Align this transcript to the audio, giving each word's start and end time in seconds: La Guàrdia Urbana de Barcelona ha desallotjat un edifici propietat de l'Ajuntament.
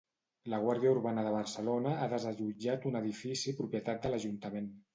La 0.53 0.59
Guàrdia 0.61 0.93
Urbana 0.93 1.25
de 1.27 1.33
Barcelona 1.35 1.93
ha 2.05 2.09
desallotjat 2.15 2.89
un 2.93 2.99
edifici 3.03 3.57
propietat 3.63 4.05
de 4.07 4.15
l'Ajuntament. 4.15 4.71